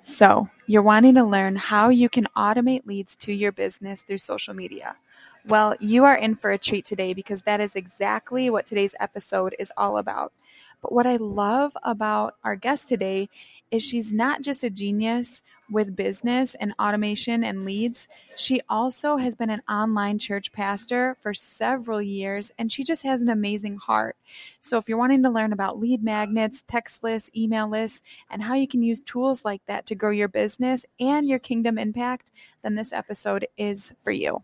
[0.00, 4.54] So, you're wanting to learn how you can automate leads to your business through social
[4.54, 4.96] media.
[5.44, 9.54] Well, you are in for a treat today because that is exactly what today's episode
[9.58, 10.32] is all about.
[10.80, 13.28] But what I love about our guest today
[13.72, 18.06] is she's not just a genius with business and automation and leads.
[18.36, 23.22] She also has been an online church pastor for several years and she just has
[23.22, 24.16] an amazing heart.
[24.60, 28.54] So if you're wanting to learn about lead magnets, text lists, email lists, and how
[28.54, 32.30] you can use tools like that to grow your business and your kingdom impact,
[32.62, 34.42] then this episode is for you.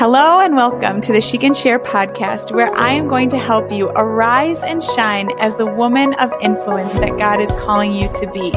[0.00, 3.70] Hello and welcome to the She Can Share podcast, where I am going to help
[3.70, 8.26] you arise and shine as the woman of influence that God is calling you to
[8.32, 8.50] be.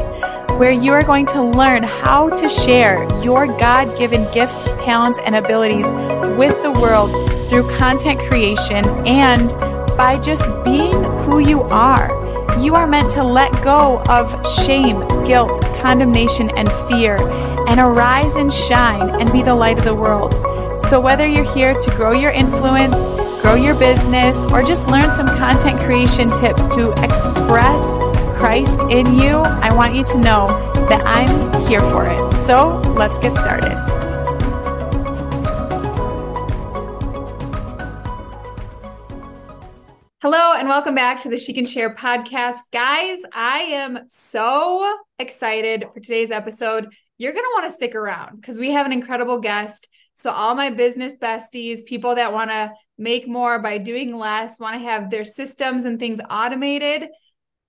[0.55, 5.35] Where you are going to learn how to share your God given gifts, talents, and
[5.35, 5.91] abilities
[6.37, 7.11] with the world
[7.49, 9.49] through content creation and
[9.97, 12.07] by just being who you are.
[12.57, 14.31] You are meant to let go of
[14.63, 17.17] shame, guilt, condemnation, and fear
[17.67, 20.52] and arise and shine and be the light of the world.
[20.89, 23.09] So, whether you're here to grow your influence,
[23.41, 27.97] grow your business, or just learn some content creation tips to express
[28.37, 30.47] Christ in you, I want you to know
[30.89, 32.33] that I'm here for it.
[32.35, 33.71] So, let's get started.
[40.21, 42.57] Hello, and welcome back to the She Can Share podcast.
[42.71, 46.93] Guys, I am so excited for today's episode.
[47.17, 49.87] You're going to want to stick around because we have an incredible guest.
[50.15, 54.79] So, all my business besties, people that want to make more by doing less, want
[54.79, 57.09] to have their systems and things automated,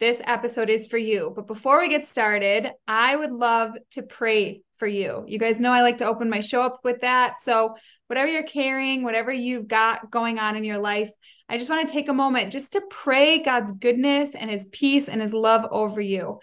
[0.00, 1.32] this episode is for you.
[1.34, 5.24] But before we get started, I would love to pray for you.
[5.26, 7.40] You guys know I like to open my show up with that.
[7.40, 7.76] So,
[8.08, 11.10] whatever you're carrying, whatever you've got going on in your life,
[11.48, 15.08] I just want to take a moment just to pray God's goodness and his peace
[15.08, 16.40] and his love over you.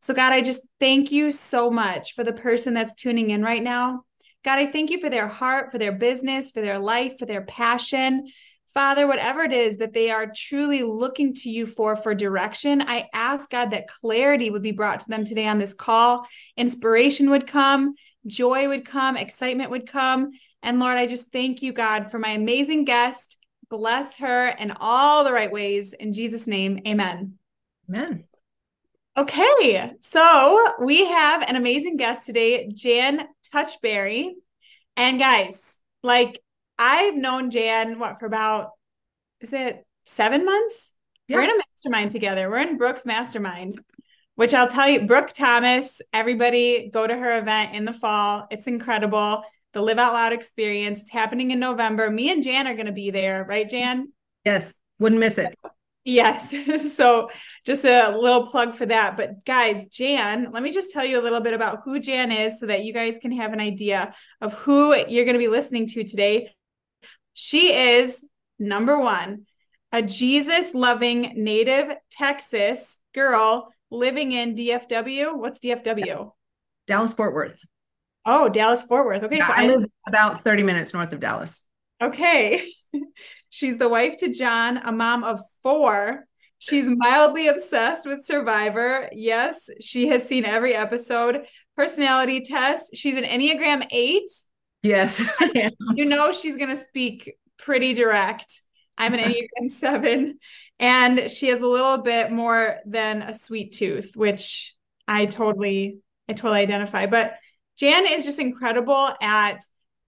[0.00, 3.62] So, God, I just thank you so much for the person that's tuning in right
[3.62, 4.04] now.
[4.44, 7.42] God, I thank you for their heart, for their business, for their life, for their
[7.42, 8.26] passion.
[8.74, 13.08] Father, whatever it is that they are truly looking to you for for direction, I
[13.14, 16.26] ask God that clarity would be brought to them today on this call.
[16.56, 17.94] Inspiration would come,
[18.26, 20.32] joy would come, excitement would come.
[20.62, 23.38] And Lord, I just thank you, God, for my amazing guest.
[23.70, 25.94] Bless her in all the right ways.
[25.98, 27.38] In Jesus' name, amen.
[27.88, 28.24] Amen.
[29.16, 34.32] Okay, so we have an amazing guest today, Jan Touchberry.
[34.96, 36.40] And guys, like
[36.78, 38.70] I've known Jan what for about
[39.40, 40.90] is it seven months?
[41.28, 41.36] Yeah.
[41.36, 42.50] We're in a mastermind together.
[42.50, 43.80] We're in Brooke's mastermind,
[44.34, 48.46] which I'll tell you, Brooke Thomas, everybody go to her event in the fall.
[48.50, 49.42] It's incredible.
[49.72, 51.02] The Live Out Loud experience.
[51.02, 52.10] It's happening in November.
[52.10, 54.12] Me and Jan are going to be there, right, Jan?
[54.44, 55.54] Yes, wouldn't miss it.
[56.04, 56.54] Yes.
[56.96, 57.30] so
[57.64, 59.16] just a little plug for that.
[59.16, 62.60] But guys, Jan, let me just tell you a little bit about who Jan is
[62.60, 65.88] so that you guys can have an idea of who you're going to be listening
[65.88, 66.50] to today.
[67.32, 68.22] She is
[68.58, 69.46] number one,
[69.92, 75.36] a Jesus loving native Texas girl living in DFW.
[75.36, 76.32] What's DFW?
[76.86, 77.58] Dallas Fort Worth.
[78.26, 79.22] Oh, Dallas Fort Worth.
[79.22, 79.38] Okay.
[79.38, 81.62] Yeah, so I, I live about 30 minutes north of Dallas.
[82.04, 82.64] Okay.
[83.50, 86.26] She's the wife to John, a mom of four.
[86.58, 89.08] She's mildly obsessed with Survivor.
[89.12, 91.44] Yes, she has seen every episode.
[91.76, 92.90] Personality test.
[92.94, 94.22] She's an Enneagram 8.
[94.82, 95.22] Yes.
[95.94, 98.50] you know she's going to speak pretty direct.
[98.96, 100.38] I'm an Enneagram 7
[100.78, 104.74] and she has a little bit more than a sweet tooth, which
[105.06, 105.98] I totally
[106.28, 107.06] I totally identify.
[107.06, 107.34] But
[107.78, 109.60] Jan is just incredible at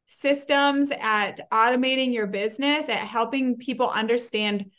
[0.06, 4.70] systems at automating your business, at helping people understand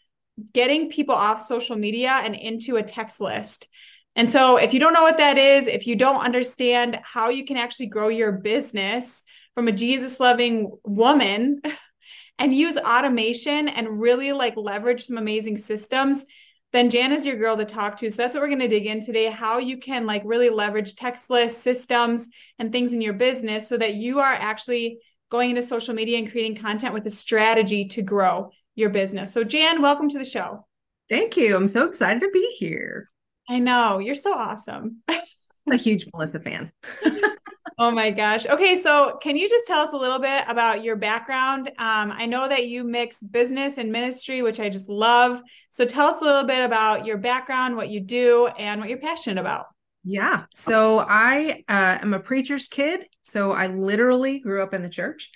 [0.54, 3.68] getting people off social media and into a text list.
[4.16, 7.46] And so, if you don't know what that is, if you don't understand how you
[7.46, 9.22] can actually grow your business
[9.54, 11.62] from a Jesus loving woman
[12.40, 16.26] and use automation and really like leverage some amazing systems,
[16.74, 18.10] then Jan is your girl to talk to.
[18.10, 20.96] So that's what we're going to dig in today how you can like really leverage
[20.96, 22.28] text lists, systems,
[22.60, 26.32] and things in your business so that you are actually going into social media and
[26.32, 29.34] creating content with a strategy to grow your business.
[29.34, 30.66] So, Jan, welcome to the show.
[31.10, 31.56] Thank you.
[31.56, 33.10] I'm so excited to be here.
[33.50, 34.00] I know.
[34.00, 35.02] You're so awesome.
[35.08, 36.72] I'm a huge Melissa fan.
[37.80, 38.46] oh my gosh.
[38.46, 38.76] Okay.
[38.76, 41.70] So, can you just tell us a little bit about your background?
[41.78, 45.42] Um, I know that you mix business and ministry, which I just love.
[45.70, 49.00] So, tell us a little bit about your background, what you do, and what you're
[49.00, 49.68] passionate about.
[50.10, 50.46] Yeah.
[50.56, 53.06] So I uh, am a preacher's kid.
[53.24, 55.30] So I literally grew up in the church.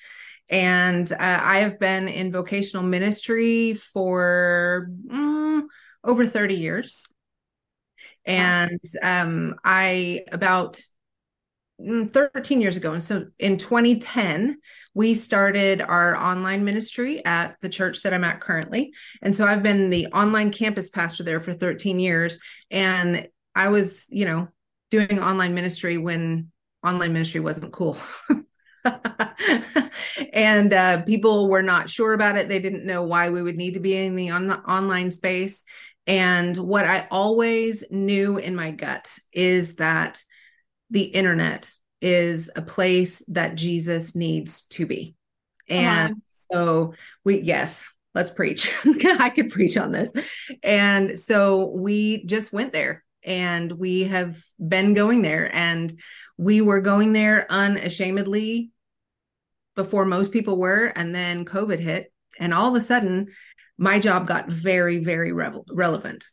[0.48, 5.64] And uh, I have been in vocational ministry for mm,
[6.06, 7.06] over 30 years.
[8.26, 10.82] And um, I, about
[11.82, 14.58] mm, 13 years ago, and so in 2010,
[14.94, 18.94] we started our online ministry at the church that I'm at currently.
[19.22, 22.40] And so I've been the online campus pastor there for 13 years.
[22.70, 24.48] And I was, you know,
[24.92, 26.52] doing online ministry when
[26.86, 27.98] online ministry wasn't cool.
[30.34, 32.50] and uh, people were not sure about it.
[32.50, 35.64] They didn't know why we would need to be in the on- the online space.
[36.08, 40.22] And what I always knew in my gut is that
[40.90, 41.72] the internet
[42.02, 45.16] is a place that Jesus needs to be.
[45.70, 46.22] And
[46.52, 48.74] so we, yes, let's preach.
[49.20, 50.12] I could preach on this.
[50.64, 55.54] And so we just went there and we have been going there.
[55.54, 55.92] And
[56.38, 58.72] we were going there unashamedly
[59.76, 60.92] before most people were.
[60.96, 63.28] And then covid hit and all of a sudden
[63.78, 66.26] my job got very very re- relevant.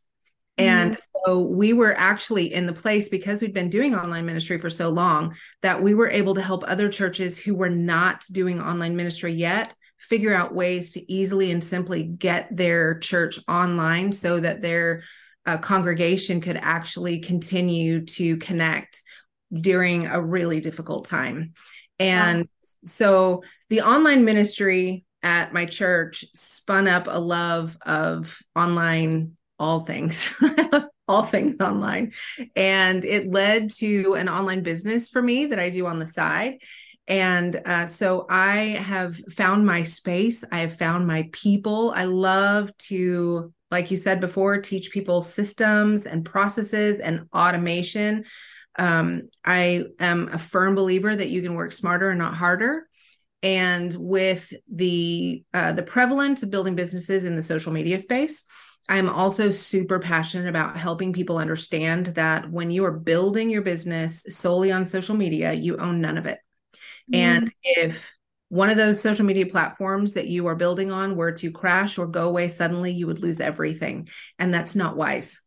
[0.57, 1.31] And mm-hmm.
[1.31, 4.89] so we were actually in the place because we'd been doing online ministry for so
[4.89, 9.33] long that we were able to help other churches who were not doing online ministry
[9.33, 9.73] yet
[10.09, 15.03] figure out ways to easily and simply get their church online so that their
[15.49, 19.03] uh, congregation could actually continue to connect
[19.51, 21.55] during a really difficult time.
[21.99, 22.47] And wow.
[22.85, 30.29] so the online ministry at my church spun up a love of online all things.
[31.09, 32.13] all things online.
[32.55, 36.59] And it led to an online business for me that I do on the side.
[37.07, 40.45] And uh, so I have found my space.
[40.53, 41.91] I have found my people.
[41.97, 48.25] I love to, like you said before, teach people systems and processes and automation.
[48.79, 52.89] Um, I am a firm believer that you can work smarter and not harder.
[53.43, 58.43] And with the uh, the prevalence of building businesses in the social media space,
[58.89, 64.25] I'm also super passionate about helping people understand that when you are building your business
[64.31, 66.39] solely on social media, you own none of it.
[67.13, 67.15] Mm-hmm.
[67.15, 67.99] And if
[68.49, 72.07] one of those social media platforms that you are building on were to crash or
[72.07, 74.09] go away suddenly, you would lose everything.
[74.39, 75.39] And that's not wise.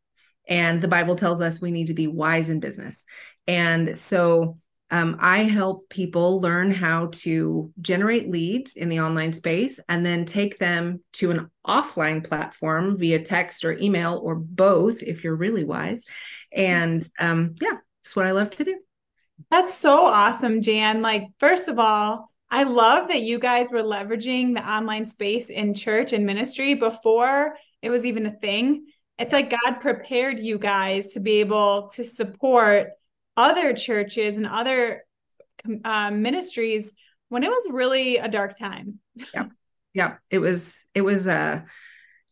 [0.47, 3.05] And the Bible tells us we need to be wise in business.
[3.47, 4.57] And so
[4.91, 10.25] um, I help people learn how to generate leads in the online space and then
[10.25, 15.63] take them to an offline platform via text or email or both if you're really
[15.63, 16.03] wise.
[16.51, 18.79] And um, yeah, that's what I love to do.
[19.49, 21.01] That's so awesome, Jan.
[21.01, 25.73] Like, first of all, I love that you guys were leveraging the online space in
[25.73, 28.87] church and ministry before it was even a thing.
[29.17, 32.89] It's like God prepared you guys to be able to support
[33.37, 35.05] other churches and other
[35.85, 36.91] uh, ministries
[37.29, 38.99] when it was really a dark time.
[39.33, 39.45] Yeah.
[39.93, 40.15] Yeah.
[40.29, 41.61] It was, it was, uh,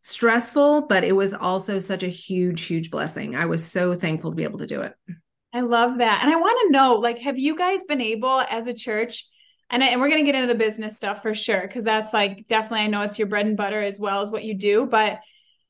[0.01, 3.35] stressful, but it was also such a huge, huge blessing.
[3.35, 4.93] I was so thankful to be able to do it.
[5.53, 6.21] I love that.
[6.23, 9.27] And I want to know, like, have you guys been able as a church?
[9.69, 12.13] And, I, and we're going to get into the business stuff for sure, because that's
[12.13, 14.85] like definitely, I know it's your bread and butter as well as what you do.
[14.85, 15.19] But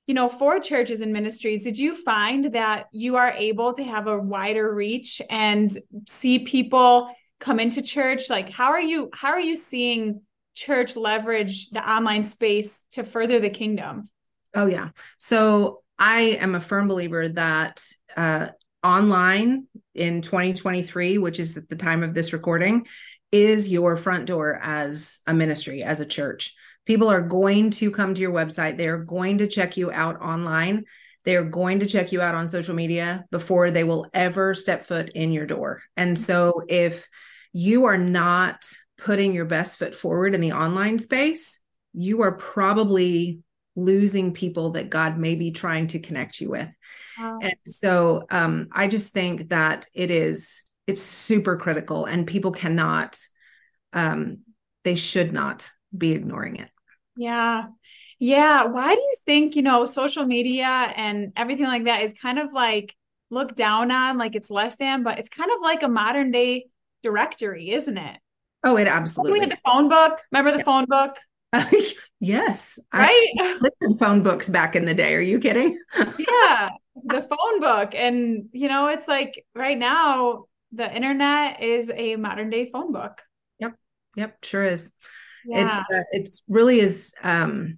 [0.08, 4.08] you know, for churches and ministries, did you find that you are able to have
[4.08, 8.28] a wider reach and see people come into church?
[8.28, 10.22] Like, how are you, how are you seeing
[10.56, 14.10] church leverage the online space to further the kingdom?
[14.56, 14.90] Oh, yeah.
[15.20, 17.86] So I am a firm believer that
[18.18, 18.48] uh,
[18.84, 22.88] online in 2023, which is at the time of this recording,
[23.32, 26.56] is your front door as a ministry, as a church.
[26.86, 28.78] People are going to come to your website.
[28.78, 30.86] They're going to check you out online.
[31.26, 35.10] They're going to check you out on social media before they will ever step foot
[35.10, 35.82] in your door.
[35.96, 37.08] And so if
[37.54, 38.66] you are not
[38.98, 41.60] putting your best foot forward in the online space,
[41.94, 43.40] you are probably
[43.76, 46.70] losing people that God may be trying to connect you with.
[47.20, 47.40] Wow.
[47.42, 53.18] And so um, I just think that it is it's super critical and people cannot
[53.94, 54.40] um,
[54.84, 56.70] they should not be ignoring it.
[57.16, 57.68] Yeah.
[58.20, 58.66] Yeah.
[58.66, 62.54] Why do you think, you know, social media and everything like that is kind of
[62.54, 62.96] like
[63.30, 66.66] looked down on, like it's less than, but it's kind of like a modern day
[67.04, 68.18] directory, isn't it?
[68.64, 69.34] Oh, it absolutely.
[69.34, 70.20] We had the phone book.
[70.32, 70.64] Remember the yeah.
[70.64, 71.18] phone book?
[71.54, 71.66] Uh,
[72.20, 72.78] yes.
[72.94, 73.30] Right.
[73.40, 73.60] I
[74.00, 75.16] phone books back in the day.
[75.16, 75.80] Are you kidding?
[75.98, 76.70] yeah.
[77.06, 77.96] The phone book.
[77.96, 83.22] And, you know, it's like right now, the internet is a modern day phone book.
[83.60, 83.74] Yep.
[84.16, 84.38] Yep.
[84.44, 84.92] Sure is
[85.46, 85.66] yeah.
[85.66, 87.78] it's uh, it's really is um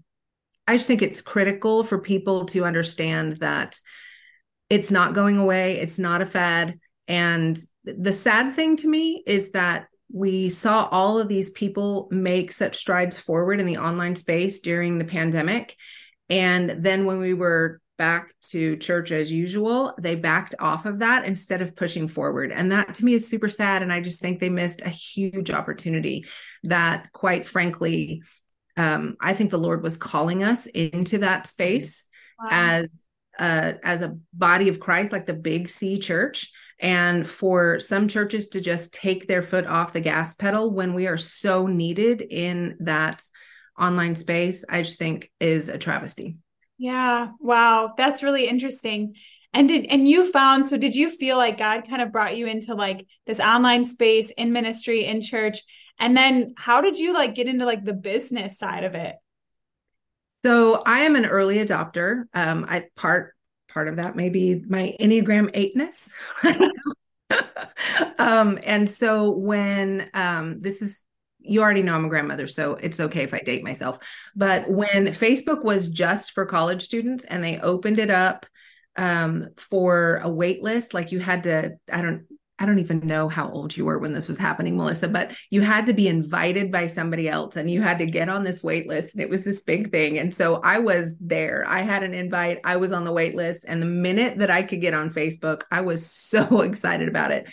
[0.67, 3.77] i just think it's critical for people to understand that
[4.69, 9.51] it's not going away it's not a fad and the sad thing to me is
[9.51, 14.59] that we saw all of these people make such strides forward in the online space
[14.59, 15.75] during the pandemic
[16.29, 19.93] and then when we were back to church as usual.
[19.99, 22.51] They backed off of that instead of pushing forward.
[22.51, 23.83] And that to me is super sad.
[23.83, 26.25] And I just think they missed a huge opportunity
[26.63, 28.23] that, quite frankly,
[28.75, 32.05] um, I think the Lord was calling us into that space
[32.39, 32.49] wow.
[32.51, 32.87] as
[33.37, 38.49] uh, as a body of Christ, like the big C church, and for some churches
[38.49, 42.77] to just take their foot off the gas pedal when we are so needed in
[42.79, 43.21] that
[43.79, 46.37] online space, I just think is a travesty.
[46.81, 47.33] Yeah.
[47.39, 47.93] Wow.
[47.95, 49.13] That's really interesting.
[49.53, 52.47] And did and you found so did you feel like God kind of brought you
[52.47, 55.59] into like this online space in ministry in church
[55.99, 59.15] and then how did you like get into like the business side of it?
[60.43, 62.23] So I am an early adopter.
[62.33, 63.35] Um I part
[63.69, 66.09] part of that maybe my Enneagram eightness.
[68.17, 70.99] um and so when um this is
[71.43, 73.99] you already know I'm a grandmother, so it's okay if I date myself.
[74.35, 78.45] But when Facebook was just for college students and they opened it up
[78.95, 82.25] um, for a wait list, like you had to, I don't,
[82.59, 85.61] I don't even know how old you were when this was happening, Melissa, but you
[85.61, 88.87] had to be invited by somebody else and you had to get on this wait
[88.87, 89.15] list.
[89.15, 90.19] And it was this big thing.
[90.19, 91.65] And so I was there.
[91.67, 92.59] I had an invite.
[92.63, 93.65] I was on the wait list.
[93.67, 97.47] And the minute that I could get on Facebook, I was so excited about it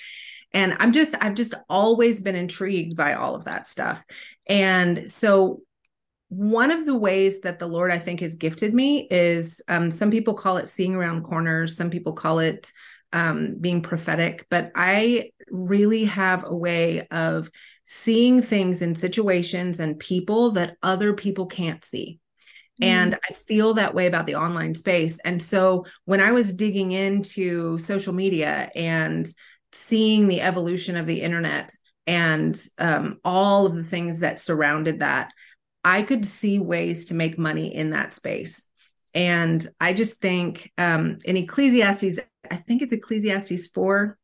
[0.59, 4.05] and i'm just i've just always been intrigued by all of that stuff
[4.47, 5.61] and so
[6.31, 10.11] one of the ways that the lord i think has gifted me is um, some
[10.11, 12.73] people call it seeing around corners some people call it
[13.13, 17.51] um, being prophetic but i really have a way of
[17.87, 22.19] seeing things in situations and people that other people can't see
[22.81, 23.19] and mm.
[23.29, 25.19] I feel that way about the online space.
[25.25, 29.29] And so when I was digging into social media and
[29.73, 31.71] seeing the evolution of the internet
[32.07, 35.31] and um, all of the things that surrounded that,
[35.85, 38.65] I could see ways to make money in that space.
[39.15, 42.19] And I just think um, in Ecclesiastes,
[42.51, 44.17] I think it's Ecclesiastes 4.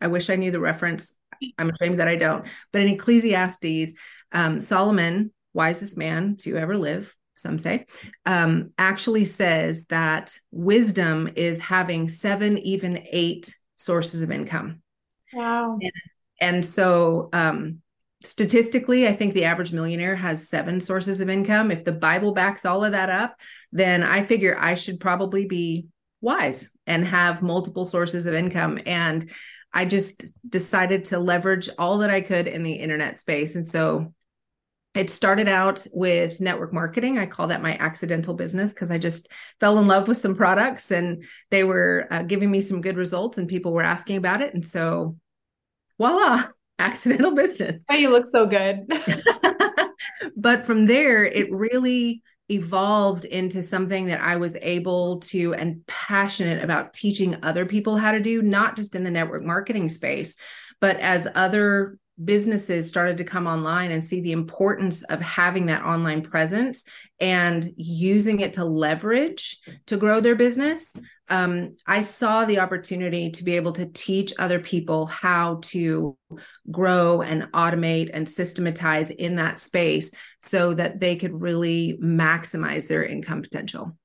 [0.00, 1.12] I wish I knew the reference.
[1.58, 2.44] I'm ashamed that I don't.
[2.72, 3.92] But in Ecclesiastes,
[4.32, 7.86] um, Solomon, wisest man to ever live, some say,
[8.26, 14.81] um, actually says that wisdom is having seven, even eight sources of income.
[15.32, 15.78] Wow.
[15.80, 15.92] And,
[16.40, 17.78] and so um,
[18.22, 21.70] statistically, I think the average millionaire has seven sources of income.
[21.70, 23.36] If the Bible backs all of that up,
[23.72, 25.86] then I figure I should probably be
[26.20, 28.80] wise and have multiple sources of income.
[28.86, 29.30] And
[29.72, 33.56] I just decided to leverage all that I could in the internet space.
[33.56, 34.12] And so
[34.94, 37.18] it started out with network marketing.
[37.18, 40.90] I call that my accidental business because I just fell in love with some products
[40.90, 44.52] and they were uh, giving me some good results and people were asking about it.
[44.52, 45.16] And so,
[45.96, 47.82] voila, accidental business.
[47.88, 48.86] Oh, you look so good.
[50.36, 56.62] but from there, it really evolved into something that I was able to and passionate
[56.62, 60.36] about teaching other people how to do, not just in the network marketing space,
[60.80, 65.84] but as other businesses started to come online and see the importance of having that
[65.84, 66.84] online presence
[67.20, 70.92] and using it to leverage to grow their business
[71.28, 76.16] um, i saw the opportunity to be able to teach other people how to
[76.70, 80.10] grow and automate and systematize in that space
[80.40, 83.96] so that they could really maximize their income potential.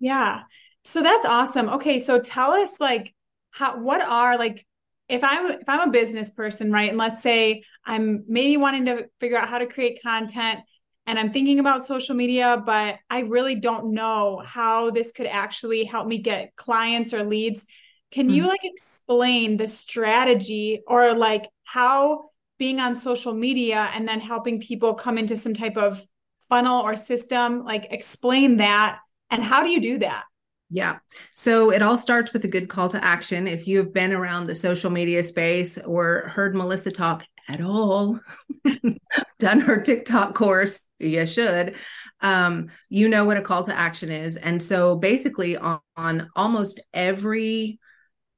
[0.00, 0.42] Yeah.
[0.84, 1.68] So that's awesome.
[1.68, 3.14] Okay so tell us like
[3.50, 4.66] how what are like
[5.08, 9.06] if I'm if I'm a business person, right, and let's say I'm maybe wanting to
[9.20, 10.60] figure out how to create content
[11.06, 15.84] and I'm thinking about social media, but I really don't know how this could actually
[15.84, 17.66] help me get clients or leads.
[18.10, 18.36] Can mm-hmm.
[18.36, 24.60] you like explain the strategy or like how being on social media and then helping
[24.60, 26.04] people come into some type of
[26.48, 30.24] funnel or system, like explain that and how do you do that?
[30.70, 30.98] Yeah.
[31.32, 33.46] So it all starts with a good call to action.
[33.46, 38.18] If you have been around the social media space or heard Melissa talk at all,
[39.38, 41.76] done her TikTok course, you should,
[42.20, 44.36] um, you know what a call to action is.
[44.36, 47.78] And so basically on, on almost every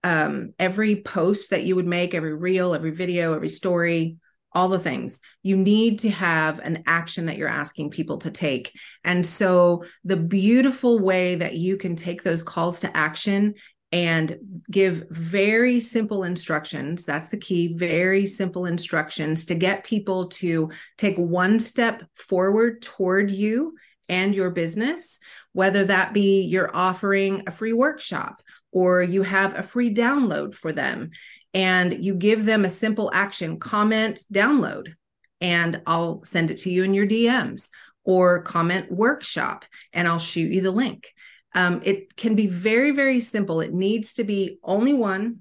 [0.04, 4.18] um, every post that you would make, every reel, every video, every story,
[4.56, 5.20] all the things.
[5.42, 8.72] You need to have an action that you're asking people to take.
[9.04, 13.54] And so, the beautiful way that you can take those calls to action
[13.92, 14.38] and
[14.70, 21.16] give very simple instructions that's the key very simple instructions to get people to take
[21.16, 23.76] one step forward toward you
[24.08, 25.20] and your business
[25.52, 30.72] whether that be you're offering a free workshop or you have a free download for
[30.72, 31.10] them
[31.56, 34.92] and you give them a simple action comment, download,
[35.40, 37.70] and I'll send it to you in your DMs
[38.04, 41.14] or comment workshop and I'll shoot you the link.
[41.54, 43.62] Um, it can be very, very simple.
[43.62, 45.38] It needs to be only one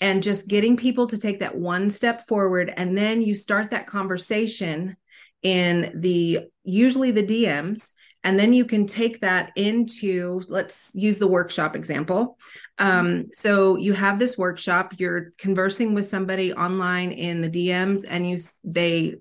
[0.00, 2.72] and just getting people to take that one step forward.
[2.74, 4.96] And then you start that conversation
[5.42, 7.90] in the usually the DMs
[8.24, 12.38] and then you can take that into let's use the workshop example.
[12.78, 18.28] Um, so you have this workshop you're conversing with somebody online in the dms and
[18.28, 19.14] you they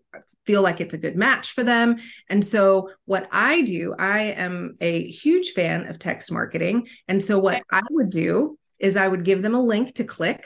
[0.45, 1.97] feel like it's a good match for them.
[2.29, 6.87] And so what i do i am a huge fan of text marketing.
[7.07, 10.45] And so what i would do is i would give them a link to click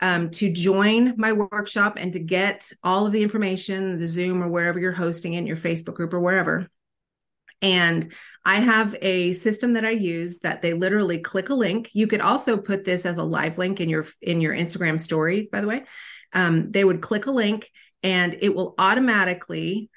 [0.00, 4.48] um, to join my workshop and to get all of the information the zoom or
[4.48, 6.68] wherever you're hosting it your facebook group or wherever
[7.64, 8.12] and
[8.44, 11.88] I have a system that I use that they literally click a link.
[11.94, 15.48] You could also put this as a live link in your in your Instagram stories,
[15.48, 15.84] by the way.
[16.34, 17.70] Um, they would click a link
[18.02, 19.88] and it will automatically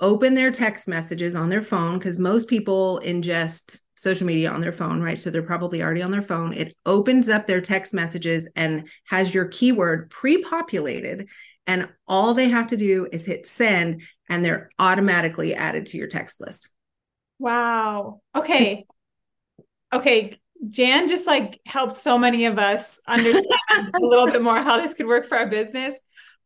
[0.00, 4.72] open their text messages on their phone because most people ingest social media on their
[4.72, 5.18] phone, right?
[5.18, 6.54] So they're probably already on their phone.
[6.54, 11.28] It opens up their text messages and has your keyword pre populated.
[11.66, 16.08] And all they have to do is hit send, and they're automatically added to your
[16.08, 16.68] text list.
[17.42, 18.20] Wow.
[18.36, 18.86] Okay.
[19.92, 20.38] Okay.
[20.70, 24.94] Jan just like helped so many of us understand a little bit more how this
[24.94, 25.94] could work for our business.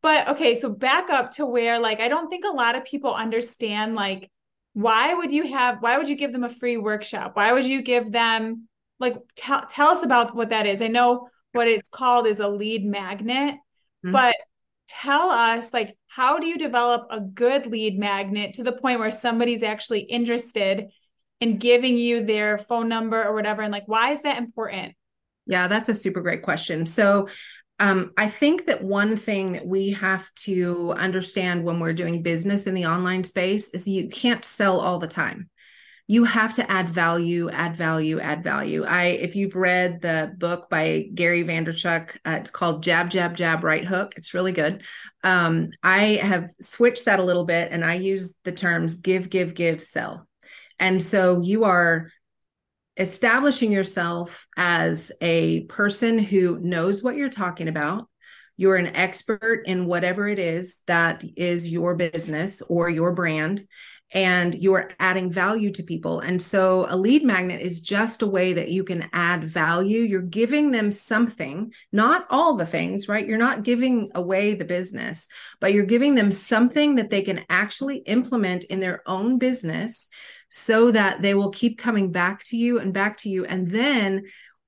[0.01, 3.15] But okay, so back up to where like I don't think a lot of people
[3.15, 4.31] understand like
[4.73, 7.37] why would you have why would you give them a free workshop?
[7.37, 10.81] Why would you give them like tell tell us about what that is.
[10.81, 14.13] I know what it's called is a lead magnet, mm-hmm.
[14.13, 14.35] but
[14.89, 19.11] tell us like how do you develop a good lead magnet to the point where
[19.11, 20.89] somebody's actually interested
[21.41, 23.63] in giving you their phone number or whatever?
[23.63, 24.95] And like why is that important?
[25.47, 26.87] Yeah that's a super great question.
[26.87, 27.29] So
[27.79, 32.67] um, I think that one thing that we have to understand when we're doing business
[32.67, 35.51] in the online space is you can't sell all the time
[36.09, 38.85] you have to add value, add value, add value.
[38.85, 43.65] I, if you've read the book by Gary Vaynerchuk, uh, it's called Jab, Jab, Jab,
[43.65, 44.15] Right Hook.
[44.17, 44.85] It's really good.
[45.25, 49.55] Um, I have switched that a little bit and I use the terms give, give,
[49.55, 50.29] give, sell.
[50.79, 52.13] And so you are
[52.97, 58.09] establishing yourself as a person who knows what you're talking about.
[58.57, 63.63] You're an expert in whatever it is that is your business or your brand
[64.13, 66.21] and you're adding value to people.
[66.21, 70.01] And so a lead magnet is just a way that you can add value.
[70.01, 73.27] You're giving them something, not all the things, right?
[73.27, 75.27] You're not giving away the business,
[75.61, 80.09] but you're giving them something that they can actually implement in their own business
[80.49, 83.45] so that they will keep coming back to you and back to you.
[83.45, 84.23] And then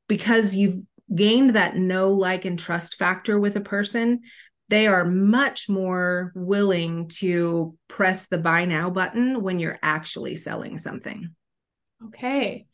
[0.09, 0.83] because you've
[1.15, 4.21] gained that know, like, and trust factor with a person,
[4.69, 10.79] they are much more willing to press the buy now button when you're actually selling
[10.79, 11.35] something.
[12.07, 12.67] Okay.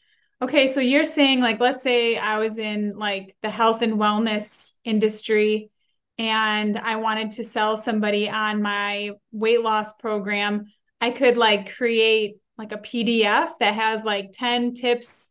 [0.42, 4.72] Okay, so you're saying like let's say I was in like the health and wellness
[4.84, 5.70] industry
[6.18, 10.66] and I wanted to sell somebody on my weight loss program,
[11.00, 15.30] I could like create like a PDF that has like 10 tips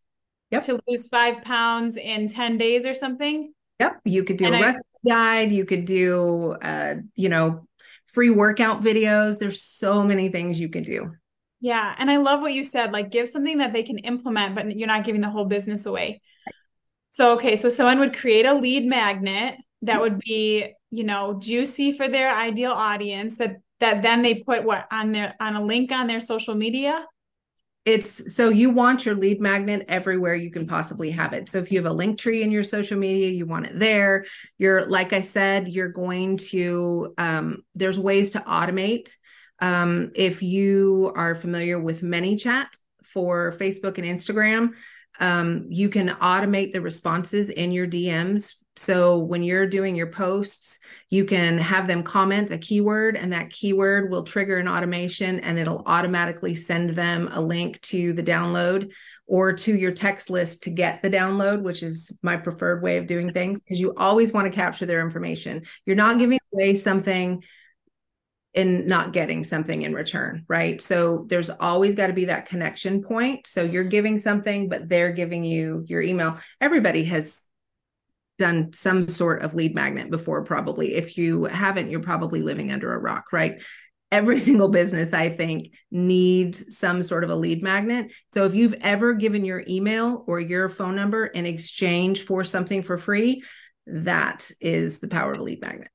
[0.51, 0.63] yep.
[0.63, 3.53] to lose 5 pounds in 10 days or something.
[3.79, 5.51] Yep, you could do and a recipe guide.
[5.51, 7.67] You could do, uh, you know,
[8.07, 9.39] free workout videos.
[9.39, 11.11] There's so many things you could do.
[11.59, 11.95] Yeah.
[11.97, 14.87] And I love what you said like, give something that they can implement, but you're
[14.87, 16.21] not giving the whole business away.
[17.11, 17.55] So, okay.
[17.55, 22.35] So, someone would create a lead magnet that would be, you know, juicy for their
[22.35, 26.21] ideal audience that that then they put what on their on a link on their
[26.21, 27.05] social media
[27.85, 31.49] it's so you want your lead magnet everywhere you can possibly have it.
[31.49, 34.25] So if you have a link tree in your social media, you want it there.
[34.57, 39.11] You're like I said, you're going to um, there's ways to automate.
[39.59, 42.67] Um, if you are familiar with ManyChat
[43.13, 44.71] for Facebook and Instagram,
[45.19, 50.79] um, you can automate the responses in your DMs so when you're doing your posts,
[51.13, 55.59] you can have them comment a keyword, and that keyword will trigger an automation and
[55.59, 58.91] it'll automatically send them a link to the download
[59.27, 63.05] or to your text list to get the download, which is my preferred way of
[63.05, 65.61] doing things because you always want to capture their information.
[65.85, 67.43] You're not giving away something
[68.55, 70.81] and not getting something in return, right?
[70.81, 73.45] So there's always got to be that connection point.
[73.45, 76.39] So you're giving something, but they're giving you your email.
[76.59, 77.41] Everybody has
[78.37, 80.95] done some sort of lead magnet before, probably.
[80.95, 83.61] If you haven't, you're probably living under a rock, right?
[84.11, 88.11] Every single business, I think, needs some sort of a lead magnet.
[88.33, 92.83] So if you've ever given your email or your phone number in exchange for something
[92.83, 93.43] for free,
[93.85, 95.89] that is the power of a lead magnet.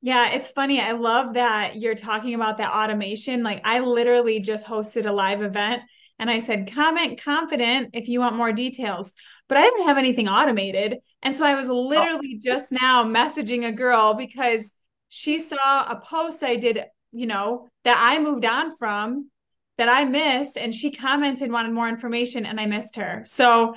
[0.00, 0.80] Yeah, it's funny.
[0.80, 3.42] I love that you're talking about that automation.
[3.42, 5.82] Like, I literally just hosted a live event
[6.18, 9.12] and I said, comment confident if you want more details.
[9.48, 10.98] But I didn't have anything automated.
[11.22, 14.70] And so I was literally just now messaging a girl because
[15.08, 19.30] she saw a post I did, you know, that I moved on from
[19.78, 20.56] that I missed.
[20.56, 23.22] And she commented, wanted more information, and I missed her.
[23.26, 23.74] So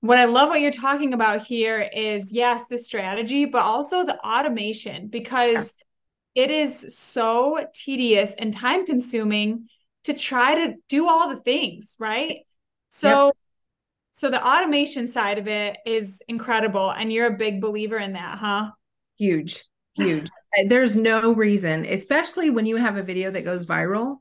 [0.00, 4.18] what I love what you're talking about here is yes, the strategy, but also the
[4.18, 5.72] automation because
[6.34, 9.68] it is so tedious and time consuming
[10.04, 12.40] to try to do all the things, right?
[12.90, 13.34] So yep.
[14.16, 18.38] So the automation side of it is incredible and you're a big believer in that,
[18.38, 18.70] huh?
[19.18, 19.64] Huge.
[19.96, 20.28] Huge.
[20.56, 24.18] Uh, there's no reason, especially when you have a video that goes viral,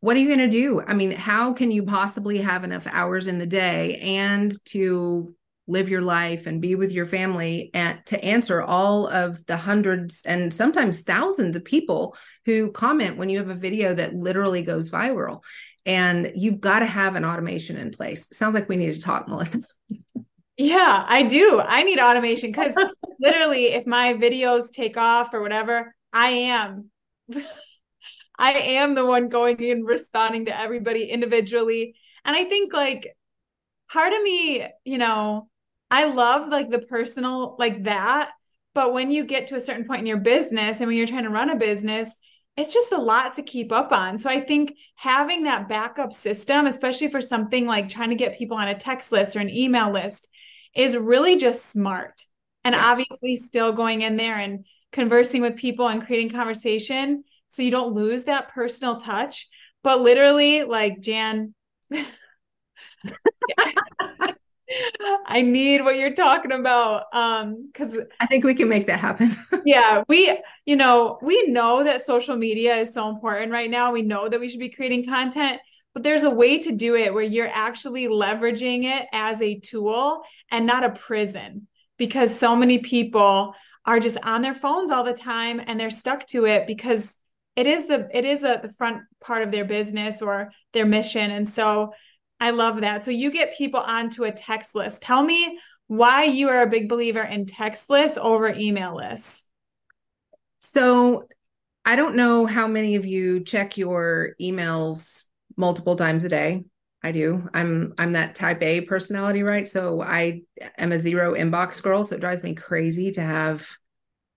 [0.00, 0.82] what are you going to do?
[0.86, 5.34] I mean, how can you possibly have enough hours in the day and to
[5.66, 10.22] live your life and be with your family and to answer all of the hundreds
[10.26, 14.90] and sometimes thousands of people who comment when you have a video that literally goes
[14.90, 15.40] viral?
[15.84, 18.26] And you've got to have an automation in place.
[18.32, 19.60] Sounds like we need to talk, Melissa.
[20.58, 21.60] Yeah, I do.
[21.60, 22.74] I need automation because
[23.20, 26.90] literally, if my videos take off or whatever, I am.
[28.38, 31.94] I am the one going in responding to everybody individually.
[32.24, 33.16] And I think like
[33.90, 35.48] part of me, you know,
[35.90, 38.30] I love like the personal like that.
[38.74, 41.24] But when you get to a certain point in your business and when you're trying
[41.24, 42.08] to run a business,
[42.56, 44.18] it's just a lot to keep up on.
[44.18, 48.56] So I think having that backup system, especially for something like trying to get people
[48.56, 50.28] on a text list or an email list,
[50.74, 52.20] is really just smart.
[52.64, 52.84] And yeah.
[52.86, 57.94] obviously, still going in there and conversing with people and creating conversation so you don't
[57.94, 59.48] lose that personal touch.
[59.82, 61.54] But literally, like Jan,
[65.26, 67.04] I need what you're talking about.
[67.12, 69.36] Um, because I think we can make that happen.
[69.64, 73.92] yeah, we, you know, we know that social media is so important right now.
[73.92, 75.60] We know that we should be creating content,
[75.94, 80.22] but there's a way to do it where you're actually leveraging it as a tool
[80.50, 81.66] and not a prison
[81.98, 83.54] because so many people
[83.84, 87.16] are just on their phones all the time and they're stuck to it because
[87.56, 91.30] it is the it is a, the front part of their business or their mission
[91.30, 91.92] and so
[92.42, 93.04] i love that.
[93.04, 95.00] So you get people onto a text list.
[95.00, 99.44] Tell me why you are a big believer in text lists over email lists.
[100.74, 101.28] So
[101.84, 105.22] i don't know how many of you check your emails
[105.56, 106.64] multiple times a day.
[107.04, 107.48] I do.
[107.54, 109.68] I'm i'm that type a personality right?
[109.68, 110.42] So i
[110.78, 113.68] am a zero inbox girl so it drives me crazy to have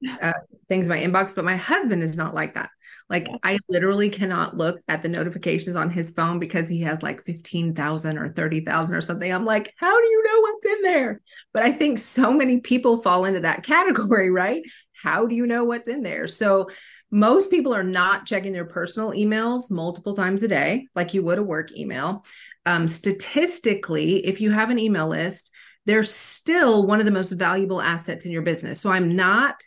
[0.21, 0.33] uh,
[0.69, 2.69] things in my inbox but my husband is not like that
[3.09, 7.23] like I literally cannot look at the notifications on his phone because he has like
[7.25, 9.31] 15,000 or 30,000 or something.
[9.31, 11.21] I'm like, how do you know what's in there?
[11.53, 14.63] But I think so many people fall into that category, right?
[14.93, 16.27] How do you know what's in there?
[16.27, 16.69] So
[17.11, 21.37] most people are not checking their personal emails multiple times a day, like you would
[21.37, 22.25] a work email.
[22.65, 25.51] Um, statistically, if you have an email list,
[25.85, 28.81] they're still one of the most valuable assets in your business.
[28.81, 29.61] So I'm not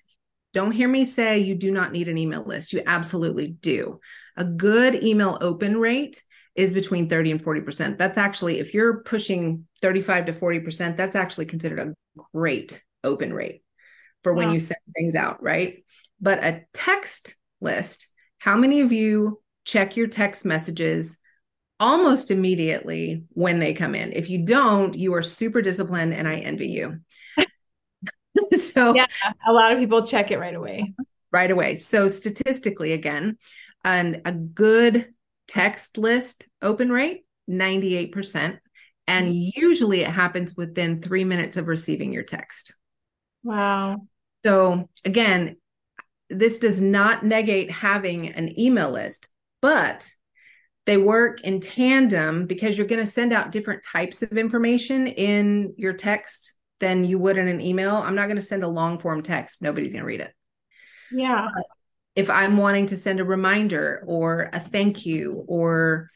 [0.54, 2.72] don't hear me say you do not need an email list.
[2.72, 4.00] You absolutely do.
[4.36, 6.22] A good email open rate
[6.54, 7.98] is between 30 and 40%.
[7.98, 11.94] That's actually, if you're pushing 35 to 40%, that's actually considered a
[12.34, 13.62] great open rate
[14.24, 15.84] for when you send things out, right?
[16.20, 18.08] But a text list,
[18.38, 21.16] how many of you check your text messages
[21.78, 24.12] almost immediately when they come in?
[24.12, 27.00] If you don't, you are super disciplined and I envy you.
[28.60, 29.06] so yeah,
[29.46, 30.94] a lot of people check it right away.
[31.30, 31.78] Right away.
[31.78, 33.36] So statistically, again,
[33.84, 35.08] and a good
[35.46, 38.58] text list open rate, 98%.
[39.06, 39.60] And mm-hmm.
[39.60, 42.74] usually it happens within three minutes of receiving your text.
[43.42, 44.02] Wow.
[44.44, 45.56] So again,
[46.30, 49.28] this does not negate having an email list,
[49.62, 50.06] but
[50.86, 55.74] they work in tandem because you're going to send out different types of information in
[55.76, 57.96] your text than you would in an email.
[57.96, 59.62] I'm not going to send a long form text.
[59.62, 60.32] Nobody's going to read it.
[61.10, 61.48] Yeah.
[61.52, 61.66] But
[62.14, 66.08] if I'm wanting to send a reminder or a thank you or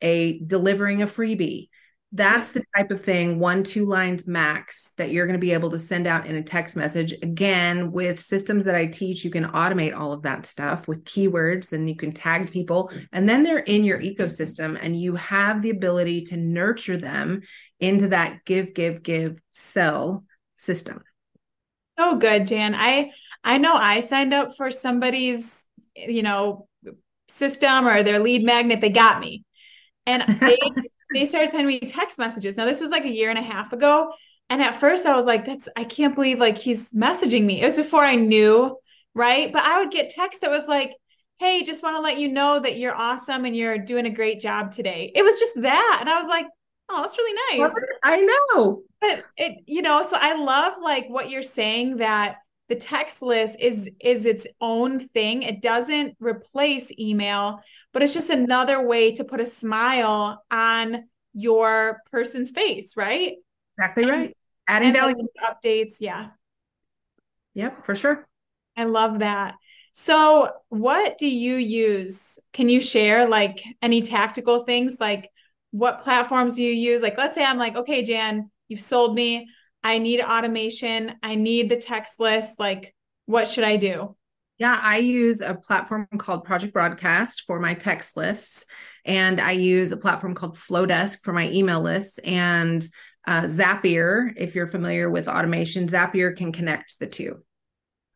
[0.00, 1.68] a delivering a freebie,
[2.12, 5.70] that's the type of thing, one, two lines max, that you're going to be able
[5.70, 7.12] to send out in a text message.
[7.22, 11.72] Again, with systems that I teach, you can automate all of that stuff with keywords
[11.72, 15.70] and you can tag people, and then they're in your ecosystem, and you have the
[15.70, 17.42] ability to nurture them
[17.78, 20.24] into that give, give, give, sell
[20.56, 21.02] system.
[21.96, 22.74] So good, Jan.
[22.74, 23.12] I
[23.44, 26.66] I know I signed up for somebody's, you know,
[27.28, 28.80] system or their lead magnet.
[28.80, 29.44] They got me.
[30.06, 30.58] And they
[31.12, 32.56] they started sending me text messages.
[32.56, 34.12] Now, this was like a year and a half ago.
[34.48, 37.62] And at first I was like, that's, I can't believe like he's messaging me.
[37.62, 38.76] It was before I knew,
[39.14, 39.52] right?
[39.52, 40.92] But I would get text that was like,
[41.38, 44.40] hey, just want to let you know that you're awesome and you're doing a great
[44.40, 45.10] job today.
[45.14, 45.98] It was just that.
[46.00, 46.46] And I was like,
[46.90, 47.72] oh, that's really nice.
[48.02, 48.82] I know.
[49.00, 52.36] But it, you know, so I love like what you're saying that
[52.70, 55.42] the text list is is its own thing.
[55.42, 57.60] It doesn't replace email,
[57.92, 61.04] but it's just another way to put a smile on
[61.34, 63.34] your person's face, right?
[63.76, 64.36] Exactly and, right.
[64.68, 66.28] Adding value updates, yeah.
[67.54, 68.28] Yep, for sure.
[68.76, 69.54] I love that.
[69.92, 72.38] So, what do you use?
[72.52, 75.28] Can you share like any tactical things like
[75.72, 77.02] what platforms do you use?
[77.02, 79.48] Like, let's say I'm like, okay, Jan, you've sold me.
[79.82, 81.14] I need automation.
[81.22, 82.58] I need the text list.
[82.58, 82.94] Like,
[83.26, 84.16] what should I do?
[84.58, 88.66] Yeah, I use a platform called Project Broadcast for my text lists,
[89.06, 92.86] and I use a platform called Flodesk for my email lists, and
[93.26, 97.38] uh, Zapier, if you're familiar with automation, Zapier can connect the two.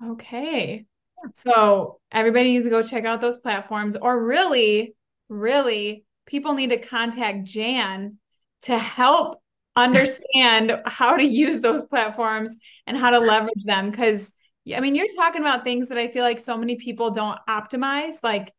[0.04, 0.84] Okay.
[1.32, 4.94] So everybody needs to go check out those platforms, or really,
[5.30, 8.18] really, people need to contact Jan
[8.62, 9.40] to help
[9.76, 12.56] understand how to use those platforms
[12.86, 13.90] and how to leverage them.
[13.90, 14.32] Because,
[14.74, 18.14] I mean, you're talking about things that I feel like so many people don't optimize,
[18.22, 18.52] like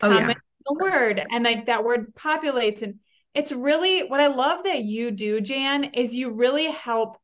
[0.00, 0.62] oh, comment yeah.
[0.66, 2.82] the word and like that word populates.
[2.82, 2.96] And
[3.34, 7.18] it's really what I love that you do, Jan, is you really help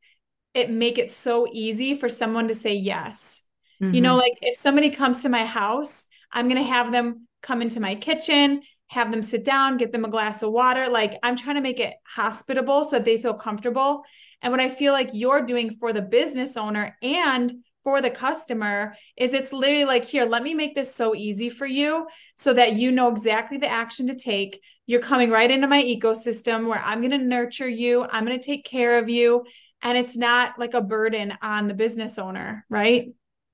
[0.54, 3.42] it make it so easy for someone to say yes.
[3.80, 3.94] Mm-hmm.
[3.94, 4.20] You know, mm-hmm.
[4.20, 7.94] like if somebody comes to my house, I'm going to have them come into my
[7.94, 10.88] kitchen, have them sit down, get them a glass of water.
[10.88, 14.02] Like I'm trying to make it hospitable so they feel comfortable.
[14.42, 17.52] And what I feel like you're doing for the business owner and
[17.84, 21.66] for the customer is it's literally like, here, let me make this so easy for
[21.66, 24.60] you so that you know exactly the action to take.
[24.86, 28.44] You're coming right into my ecosystem where I'm going to nurture you, I'm going to
[28.44, 29.44] take care of you.
[29.80, 33.08] And it's not like a burden on the business owner, right?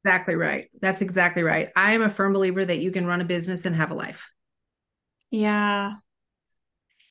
[0.04, 0.68] Exactly right.
[0.80, 1.70] That's exactly right.
[1.76, 4.28] I am a firm believer that you can run a business and have a life.
[5.30, 5.96] Yeah.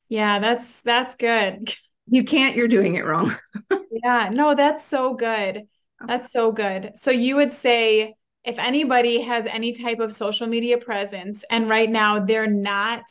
[0.09, 1.73] Yeah, that's that's good.
[2.05, 3.33] You can't, you're doing it wrong.
[3.89, 5.61] yeah, no, that's so good.
[6.05, 6.91] That's so good.
[6.95, 11.89] So you would say if anybody has any type of social media presence and right
[11.89, 13.03] now they're not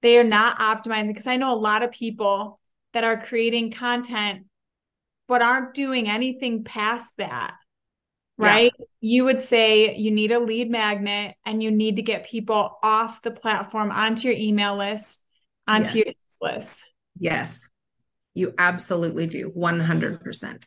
[0.00, 2.58] they are not optimizing because I know a lot of people
[2.94, 4.46] that are creating content
[5.28, 7.56] but aren't doing anything past that
[8.40, 8.72] right?
[8.78, 8.86] Yeah.
[9.00, 13.22] You would say you need a lead magnet and you need to get people off
[13.22, 15.20] the platform onto your email list,
[15.66, 16.06] onto yes.
[16.06, 16.84] your list.
[17.18, 17.68] Yes,
[18.34, 19.50] you absolutely do.
[19.50, 20.64] 100%.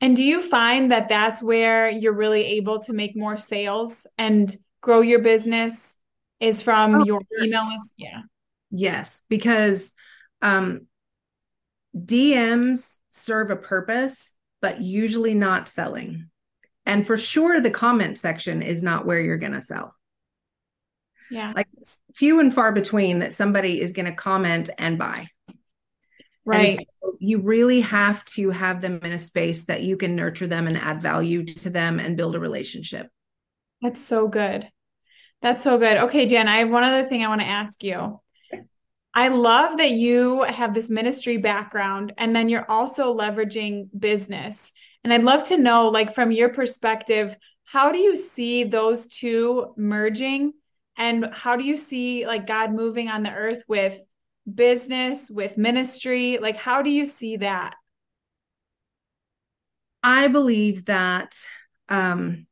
[0.00, 4.54] And do you find that that's where you're really able to make more sales and
[4.80, 5.96] grow your business
[6.40, 7.92] is from oh, your email list?
[7.96, 8.22] Yeah.
[8.70, 9.92] Yes, because
[10.42, 10.86] um,
[11.94, 16.30] DMs serve a purpose, but usually not selling.
[16.86, 19.94] And for sure, the comment section is not where you're going to sell.
[21.30, 21.52] Yeah.
[21.54, 21.68] Like
[22.14, 25.28] few and far between that somebody is going to comment and buy.
[26.44, 26.78] Right.
[27.02, 30.66] So you really have to have them in a space that you can nurture them
[30.66, 33.08] and add value to them and build a relationship.
[33.80, 34.68] That's so good.
[35.42, 35.96] That's so good.
[35.96, 38.18] Okay, Jen, I have one other thing I want to ask you.
[39.14, 44.72] I love that you have this ministry background and then you're also leveraging business.
[45.02, 47.34] And I'd love to know, like, from your perspective,
[47.64, 50.52] how do you see those two merging?
[50.96, 53.98] And how do you see, like, God moving on the earth with
[54.52, 56.38] business, with ministry?
[56.38, 57.74] Like, how do you see that?
[60.02, 61.36] I believe that
[61.88, 62.46] um,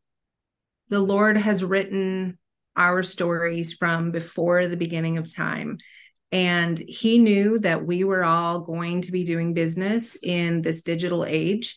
[0.88, 2.38] the Lord has written
[2.76, 5.78] our stories from before the beginning of time.
[6.30, 11.24] And he knew that we were all going to be doing business in this digital
[11.24, 11.76] age.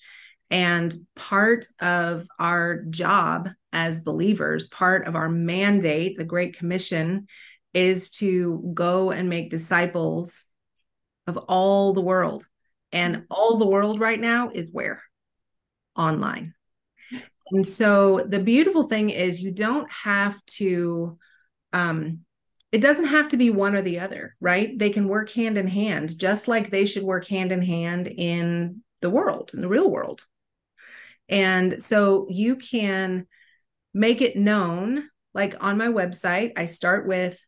[0.52, 7.28] And part of our job as believers, part of our mandate, the Great Commission,
[7.74, 10.34] is to go and make disciples
[11.26, 12.46] of all the world.
[12.92, 15.02] And all the world right now is where?
[15.96, 16.54] Online.
[17.52, 21.18] And so the beautiful thing is you don't have to
[21.74, 22.20] um
[22.72, 24.78] it doesn't have to be one or the other, right?
[24.78, 28.82] They can work hand in hand, just like they should work hand in hand in
[29.02, 30.26] the world, in the real world.
[31.30, 33.28] And so you can
[33.94, 37.40] make it known, like on my website, I start with,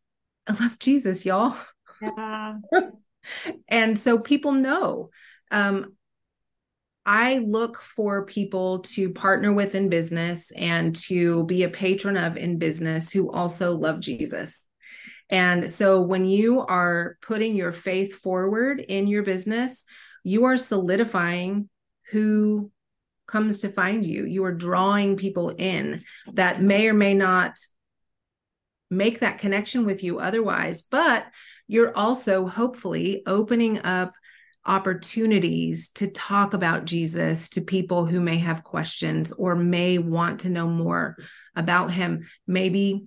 [0.48, 1.58] I love Jesus, y'all.
[2.02, 2.58] Yeah.
[3.68, 5.10] and so people know.
[5.52, 5.96] Um,
[7.06, 12.38] I look for people to partner with in business and to be a patron of
[12.38, 14.58] in business who also love Jesus.
[15.30, 19.84] And so when you are putting your faith forward in your business,
[20.24, 21.70] you are solidifying
[22.12, 22.72] who
[23.28, 24.26] comes to find you.
[24.26, 27.58] You are drawing people in that may or may not
[28.90, 30.84] make that connection with you otherwise.
[30.84, 31.26] But
[31.68, 34.14] you're also hopefully opening up
[34.66, 40.50] opportunities to talk about Jesus to people who may have questions or may want to
[40.50, 41.18] know more
[41.56, 42.28] about him.
[42.48, 43.06] Maybe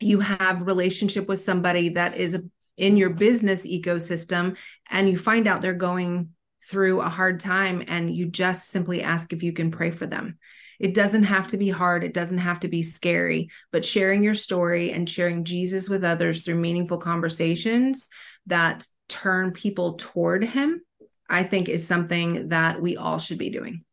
[0.00, 2.38] you have relationship with somebody that is
[2.76, 4.56] in your business ecosystem
[4.90, 6.30] and you find out they're going
[6.68, 10.38] through a hard time and you just simply ask if you can pray for them.
[10.80, 14.34] It doesn't have to be hard, it doesn't have to be scary, but sharing your
[14.34, 18.08] story and sharing Jesus with others through meaningful conversations
[18.46, 20.80] that turn people toward him,
[21.28, 23.84] I think is something that we all should be doing.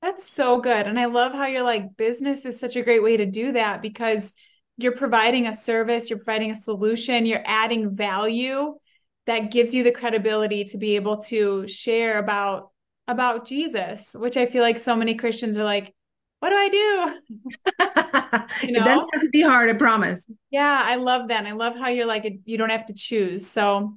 [0.00, 0.86] That's so good.
[0.86, 3.82] And I love how you're like, business is such a great way to do that
[3.82, 4.32] because
[4.76, 8.74] you're providing a service, you're providing a solution, you're adding value
[9.26, 12.70] that gives you the credibility to be able to share about
[13.08, 15.92] about Jesus, which I feel like so many Christians are like,
[16.40, 18.66] what do I do?
[18.66, 18.80] you know?
[18.80, 20.24] It doesn't have to be hard, I promise.
[20.50, 21.38] Yeah, I love that.
[21.38, 23.46] And I love how you're like, you don't have to choose.
[23.46, 23.96] So,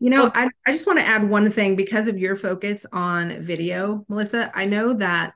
[0.00, 2.84] you know, well, I, I just want to add one thing because of your focus
[2.92, 4.50] on video, Melissa.
[4.54, 5.32] I know that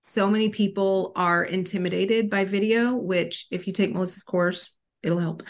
[0.00, 5.42] so many people are intimidated by video, which, if you take Melissa's course, it'll help.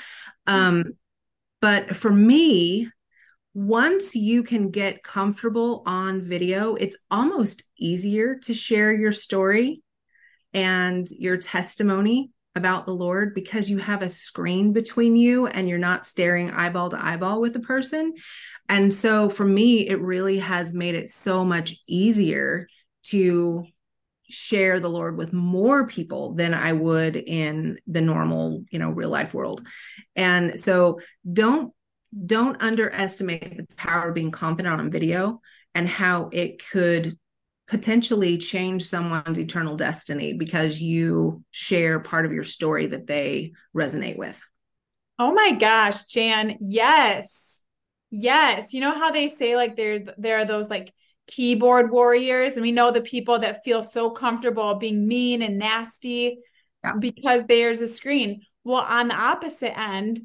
[0.46, 0.94] Um,
[1.60, 2.88] but for me,
[3.54, 9.82] once you can get comfortable on video, it's almost easier to share your story
[10.54, 15.78] and your testimony about the Lord because you have a screen between you and you're
[15.78, 18.14] not staring eyeball to eyeball with the person.
[18.68, 22.68] And so for me, it really has made it so much easier
[23.04, 23.64] to
[24.30, 29.10] share the Lord with more people than I would in the normal, you know, real
[29.10, 29.66] life world.
[30.16, 31.72] And so don't
[32.26, 35.40] don't underestimate the power of being confident on video
[35.74, 37.18] and how it could
[37.68, 44.16] potentially change someone's eternal destiny because you share part of your story that they resonate
[44.16, 44.40] with.
[45.18, 47.60] Oh my gosh, Jan, yes.
[48.10, 50.92] Yes, you know how they say like there there are those like
[51.28, 56.38] keyboard warriors and we know the people that feel so comfortable being mean and nasty
[56.82, 56.94] yeah.
[56.98, 58.42] because there's a screen.
[58.64, 60.20] Well, on the opposite end,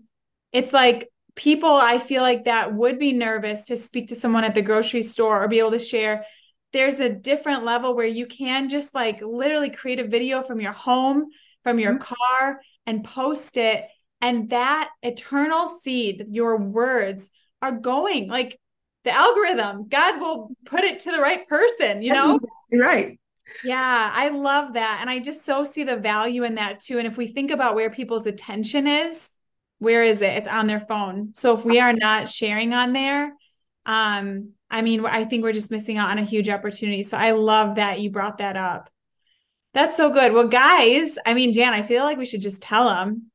[0.51, 4.55] it's like people I feel like that would be nervous to speak to someone at
[4.55, 6.25] the grocery store or be able to share.
[6.71, 10.71] There's a different level where you can just like literally create a video from your
[10.71, 11.25] home,
[11.63, 12.13] from your mm-hmm.
[12.13, 13.85] car, and post it.
[14.21, 17.29] And that eternal seed, your words
[17.61, 18.59] are going like
[19.03, 19.87] the algorithm.
[19.89, 22.39] God will put it to the right person, you know?
[22.71, 23.19] Right.
[23.63, 24.99] Yeah, I love that.
[25.01, 26.97] And I just so see the value in that too.
[26.97, 29.29] And if we think about where people's attention is,
[29.79, 30.33] where is it?
[30.37, 31.33] It's on their phone.
[31.35, 33.33] So if we are not sharing on there,
[33.85, 37.03] um, I mean, I think we're just missing out on a huge opportunity.
[37.03, 38.89] So I love that you brought that up.
[39.73, 40.31] That's so good.
[40.33, 43.31] Well, guys, I mean, Jan, I feel like we should just tell them,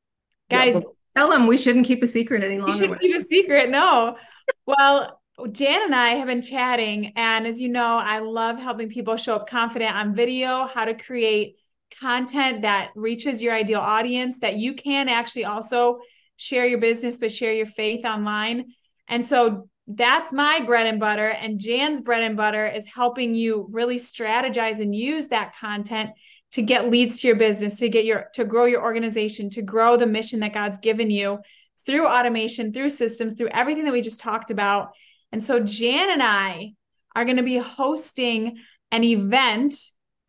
[0.51, 0.75] guys.
[0.75, 0.81] Yeah,
[1.17, 2.73] tell them we shouldn't keep a secret any longer.
[2.73, 3.71] We shouldn't keep a secret.
[3.71, 4.17] No.
[4.65, 9.17] Well, Jan and I have been chatting, and as you know, I love helping people
[9.17, 11.57] show up confident on video, how to create
[12.01, 16.01] content that reaches your ideal audience that you can actually also
[16.37, 18.73] share your business, but share your faith online.
[19.07, 21.29] And so that's my bread and butter.
[21.29, 26.11] And Jan's bread and butter is helping you really strategize and use that content
[26.53, 29.97] to get leads to your business, to get your, to grow your organization, to grow
[29.97, 31.39] the mission that God's given you
[31.87, 34.91] through automation, through systems, through everything that we just talked about.
[35.33, 36.75] And so Jan and I
[37.15, 38.59] are going to be hosting
[38.91, 39.77] an event,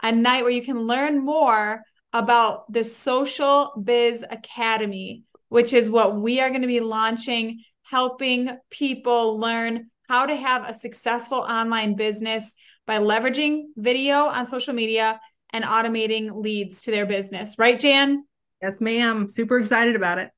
[0.02, 1.82] a night where you can learn more
[2.12, 8.58] about the Social Biz Academy which is what we are going to be launching, helping
[8.70, 12.54] people learn how to have a successful online business
[12.88, 15.20] by leveraging video on social media
[15.52, 17.56] and automating leads to their business.
[17.58, 18.24] Right, Jan?
[18.62, 19.28] Yes, ma'am.
[19.28, 20.32] Super excited about it.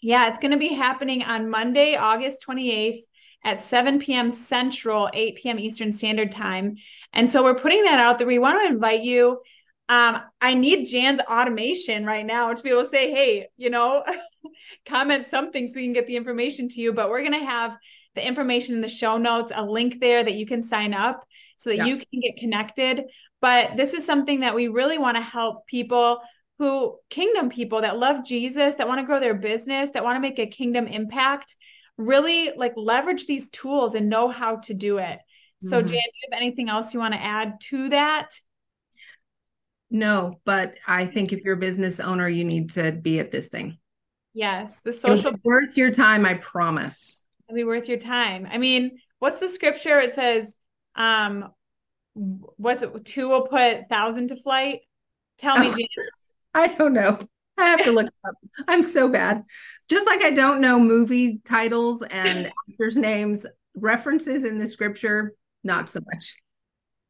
[0.00, 3.02] Yeah, it's going to be happening on Monday, August 28th
[3.44, 4.30] at 7 p.m.
[4.30, 5.58] Central, 8 p.m.
[5.58, 6.76] Eastern Standard Time.
[7.12, 8.26] And so we're putting that out there.
[8.26, 9.40] We want to invite you.
[9.88, 14.04] Um, I need Jan's automation right now to be able to say, hey, you know,
[14.86, 16.92] comment something so we can get the information to you.
[16.92, 17.76] But we're going to have
[18.14, 21.24] the information in the show notes, a link there that you can sign up
[21.56, 21.86] so that yeah.
[21.86, 23.04] you can get connected.
[23.40, 26.20] But this is something that we really want to help people
[26.58, 30.20] who kingdom people that love Jesus, that want to grow their business, that want to
[30.20, 31.54] make a kingdom impact,
[31.98, 35.18] really like leverage these tools and know how to do it.
[35.60, 35.88] So, mm-hmm.
[35.88, 38.30] Jan, do you have anything else you want to add to that?
[39.90, 43.48] No, but I think if you're a business owner, you need to be at this
[43.48, 43.78] thing.
[44.34, 47.24] Yes, the social worth your time, I promise.
[47.48, 48.46] It'll be worth your time.
[48.48, 49.98] I mean, what's the scripture?
[49.98, 50.54] It says,
[50.94, 51.50] um,
[52.14, 53.04] what's it?
[53.04, 54.80] Two will put thousand to flight.
[55.38, 56.02] Tell me, oh,
[56.54, 57.18] I don't know.
[57.58, 58.34] I have to look up.
[58.66, 59.44] I'm so bad.
[59.88, 63.44] Just like I don't know movie titles and actors' names,
[63.74, 65.34] references in the scripture,
[65.64, 66.36] not so much.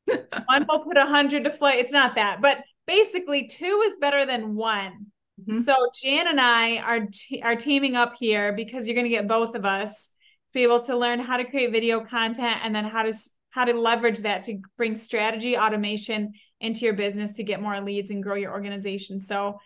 [0.46, 1.80] one will put a hundred to flight.
[1.80, 5.06] It's not that, but basically, two is better than one.
[5.40, 5.60] Mm-hmm.
[5.60, 7.08] So Jan and I are
[7.42, 10.82] are teaming up here because you're going to get both of us to be able
[10.84, 13.12] to learn how to create video content and then how to
[13.50, 18.10] how to leverage that to bring strategy automation into your business to get more leads
[18.10, 19.20] and grow your organization.
[19.20, 19.58] So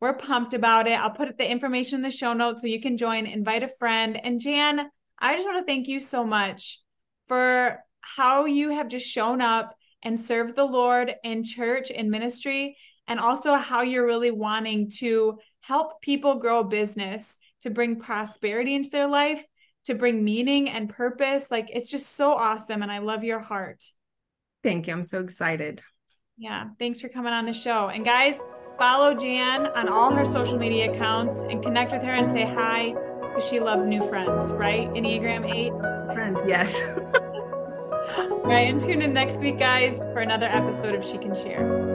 [0.00, 0.98] we're pumped about it.
[0.98, 4.18] I'll put the information in the show notes so you can join, invite a friend.
[4.22, 6.80] And Jan, I just want to thank you so much
[7.26, 12.76] for how you have just shown up and served the Lord in church and ministry,
[13.08, 18.74] and also how you're really wanting to help people grow a business to bring prosperity
[18.74, 19.42] into their life,
[19.86, 21.44] to bring meaning and purpose.
[21.50, 22.82] Like it's just so awesome.
[22.82, 23.82] And I love your heart.
[24.62, 24.92] Thank you.
[24.92, 25.82] I'm so excited.
[26.36, 26.68] Yeah.
[26.78, 27.88] Thanks for coming on the show.
[27.88, 28.38] And guys,
[28.78, 32.94] follow Jan on all her social media accounts and connect with her and say hi
[33.20, 34.88] because she loves new friends, right?
[34.90, 36.14] Enneagram 8?
[36.14, 36.80] Friends, yes.
[38.44, 38.68] right.
[38.68, 41.87] And tune in next week, guys, for another episode of She Can Share.